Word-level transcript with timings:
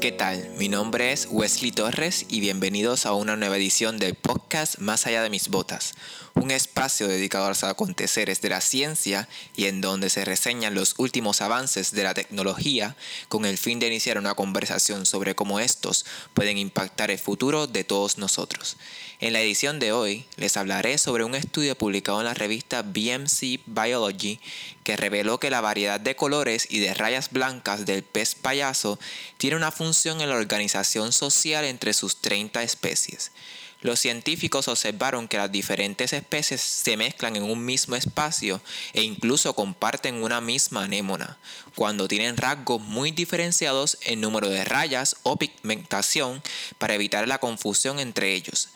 ¿Qué 0.00 0.12
tal? 0.12 0.48
Mi 0.56 0.70
nombre 0.70 1.12
es 1.12 1.28
Wesley 1.30 1.72
Torres 1.72 2.24
y 2.30 2.40
bienvenidos 2.40 3.04
a 3.04 3.12
una 3.12 3.36
nueva 3.36 3.58
edición 3.58 3.98
del 3.98 4.14
podcast 4.14 4.78
Más 4.78 5.06
allá 5.06 5.22
de 5.22 5.28
mis 5.28 5.48
botas, 5.48 5.92
un 6.32 6.50
espacio 6.50 7.06
dedicado 7.06 7.44
a 7.44 7.48
los 7.50 7.62
aconteceres 7.62 8.40
de 8.40 8.48
la 8.48 8.62
ciencia 8.62 9.28
y 9.54 9.66
en 9.66 9.82
donde 9.82 10.08
se 10.08 10.24
reseñan 10.24 10.74
los 10.74 10.94
últimos 10.96 11.42
avances 11.42 11.92
de 11.92 12.02
la 12.02 12.14
tecnología 12.14 12.96
con 13.28 13.44
el 13.44 13.58
fin 13.58 13.78
de 13.78 13.88
iniciar 13.88 14.16
una 14.16 14.34
conversación 14.34 15.04
sobre 15.04 15.34
cómo 15.34 15.60
estos 15.60 16.06
pueden 16.32 16.56
impactar 16.56 17.10
el 17.10 17.18
futuro 17.18 17.66
de 17.66 17.84
todos 17.84 18.16
nosotros. 18.16 18.78
En 19.20 19.34
la 19.34 19.40
edición 19.40 19.78
de 19.78 19.92
hoy 19.92 20.24
les 20.36 20.56
hablaré 20.56 20.98
sobre 20.98 21.22
un 21.22 21.34
estudio 21.34 21.76
publicado 21.76 22.18
en 22.20 22.24
la 22.24 22.34
revista 22.34 22.82
BMC 22.82 23.60
Biology 23.66 24.40
que 24.82 24.96
reveló 24.96 25.38
que 25.38 25.50
la 25.50 25.60
variedad 25.60 26.00
de 26.00 26.16
colores 26.16 26.66
y 26.70 26.80
de 26.80 26.92
rayas 26.92 27.30
blancas 27.30 27.86
del 27.86 28.02
pez 28.02 28.34
payaso 28.34 28.98
tiene 29.42 29.56
una 29.56 29.72
función 29.72 30.20
en 30.20 30.28
la 30.28 30.36
organización 30.36 31.10
social 31.10 31.64
entre 31.64 31.94
sus 31.94 32.18
30 32.20 32.62
especies. 32.62 33.32
Los 33.80 33.98
científicos 33.98 34.68
observaron 34.68 35.26
que 35.26 35.36
las 35.36 35.50
diferentes 35.50 36.12
especies 36.12 36.60
se 36.60 36.96
mezclan 36.96 37.34
en 37.34 37.42
un 37.42 37.64
mismo 37.64 37.96
espacio 37.96 38.60
e 38.92 39.02
incluso 39.02 39.52
comparten 39.56 40.22
una 40.22 40.40
misma 40.40 40.84
anémona, 40.84 41.38
cuando 41.74 42.06
tienen 42.06 42.36
rasgos 42.36 42.80
muy 42.82 43.10
diferenciados 43.10 43.98
en 44.02 44.20
número 44.20 44.48
de 44.48 44.64
rayas 44.64 45.16
o 45.24 45.36
pigmentación 45.36 46.40
para 46.78 46.94
evitar 46.94 47.26
la 47.26 47.38
confusión 47.38 47.98
entre 47.98 48.34
ellos. 48.34 48.68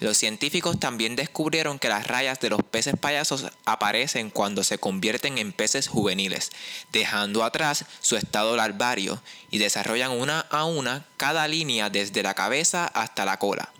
Los 0.00 0.18
científicos 0.18 0.80
también 0.80 1.14
descubrieron 1.14 1.78
que 1.78 1.88
las 1.88 2.06
rayas 2.06 2.40
de 2.40 2.50
los 2.50 2.62
peces 2.62 2.96
payasos 3.00 3.46
aparecen 3.64 4.30
cuando 4.30 4.64
se 4.64 4.78
convierten 4.78 5.38
en 5.38 5.52
peces 5.52 5.88
juveniles, 5.88 6.50
dejando 6.92 7.44
atrás 7.44 7.84
su 8.00 8.16
estado 8.16 8.56
larvario 8.56 9.22
y 9.50 9.58
desarrollan 9.58 10.10
una 10.10 10.40
a 10.40 10.64
una 10.64 11.06
cada 11.16 11.46
línea 11.46 11.90
desde 11.90 12.22
la 12.22 12.34
cabeza 12.34 12.86
hasta 12.86 13.24
la 13.24 13.38
cola. 13.38 13.70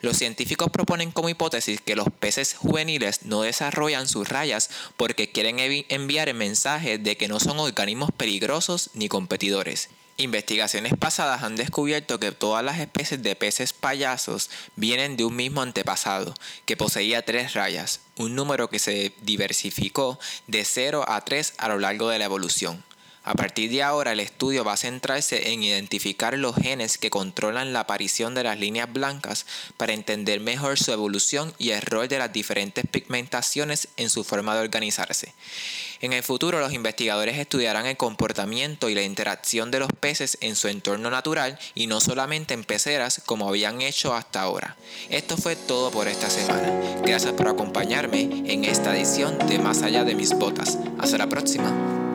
Los 0.00 0.18
científicos 0.18 0.70
proponen 0.70 1.10
como 1.10 1.30
hipótesis 1.30 1.80
que 1.80 1.96
los 1.96 2.08
peces 2.10 2.54
juveniles 2.54 3.22
no 3.24 3.42
desarrollan 3.42 4.06
sus 4.06 4.28
rayas 4.28 4.68
porque 4.96 5.32
quieren 5.32 5.56
enviar 5.88 6.28
el 6.28 6.36
mensaje 6.36 6.98
de 6.98 7.16
que 7.16 7.28
no 7.28 7.40
son 7.40 7.58
organismos 7.58 8.12
peligrosos 8.12 8.90
ni 8.92 9.08
competidores. 9.08 9.88
Investigaciones 10.18 10.94
pasadas 10.98 11.42
han 11.42 11.56
descubierto 11.56 12.18
que 12.18 12.32
todas 12.32 12.64
las 12.64 12.78
especies 12.78 13.22
de 13.22 13.36
peces 13.36 13.74
payasos 13.74 14.48
vienen 14.74 15.18
de 15.18 15.26
un 15.26 15.36
mismo 15.36 15.60
antepasado, 15.60 16.32
que 16.64 16.74
poseía 16.74 17.22
tres 17.22 17.52
rayas, 17.52 18.00
un 18.16 18.34
número 18.34 18.70
que 18.70 18.78
se 18.78 19.12
diversificó 19.20 20.18
de 20.46 20.64
0 20.64 21.04
a 21.06 21.20
3 21.20 21.54
a 21.58 21.68
lo 21.68 21.78
largo 21.78 22.08
de 22.08 22.18
la 22.18 22.24
evolución. 22.24 22.82
A 23.26 23.34
partir 23.34 23.72
de 23.72 23.82
ahora 23.82 24.12
el 24.12 24.20
estudio 24.20 24.62
va 24.62 24.74
a 24.74 24.76
centrarse 24.76 25.50
en 25.50 25.60
identificar 25.60 26.38
los 26.38 26.54
genes 26.54 26.96
que 26.96 27.10
controlan 27.10 27.72
la 27.72 27.80
aparición 27.80 28.36
de 28.36 28.44
las 28.44 28.60
líneas 28.60 28.92
blancas 28.92 29.46
para 29.76 29.94
entender 29.94 30.38
mejor 30.38 30.78
su 30.78 30.92
evolución 30.92 31.52
y 31.58 31.70
el 31.70 31.82
rol 31.82 32.06
de 32.06 32.20
las 32.20 32.32
diferentes 32.32 32.84
pigmentaciones 32.88 33.88
en 33.96 34.10
su 34.10 34.22
forma 34.22 34.54
de 34.54 34.60
organizarse. 34.60 35.34
En 36.00 36.12
el 36.12 36.22
futuro 36.22 36.60
los 36.60 36.72
investigadores 36.72 37.36
estudiarán 37.36 37.86
el 37.86 37.96
comportamiento 37.96 38.88
y 38.88 38.94
la 38.94 39.02
interacción 39.02 39.72
de 39.72 39.80
los 39.80 39.90
peces 39.98 40.38
en 40.40 40.54
su 40.54 40.68
entorno 40.68 41.10
natural 41.10 41.58
y 41.74 41.88
no 41.88 42.00
solamente 42.00 42.54
en 42.54 42.62
peceras 42.62 43.22
como 43.26 43.48
habían 43.48 43.82
hecho 43.82 44.14
hasta 44.14 44.40
ahora. 44.40 44.76
Esto 45.10 45.36
fue 45.36 45.56
todo 45.56 45.90
por 45.90 46.06
esta 46.06 46.30
semana. 46.30 47.00
Gracias 47.02 47.32
por 47.32 47.48
acompañarme 47.48 48.20
en 48.46 48.64
esta 48.64 48.96
edición 48.96 49.36
de 49.48 49.58
Más 49.58 49.82
allá 49.82 50.04
de 50.04 50.14
mis 50.14 50.32
botas. 50.32 50.78
Hasta 51.00 51.18
la 51.18 51.28
próxima. 51.28 52.05